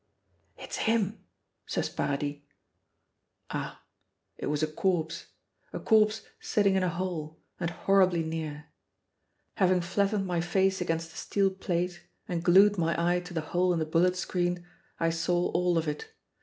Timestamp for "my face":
10.25-10.81